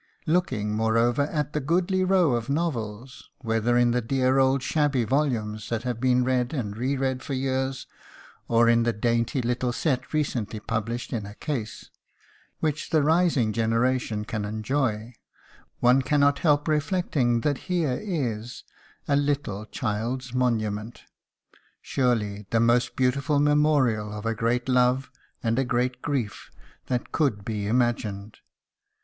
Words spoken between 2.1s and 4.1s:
of novels whether in the